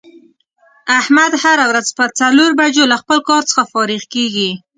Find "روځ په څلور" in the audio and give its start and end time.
1.75-2.49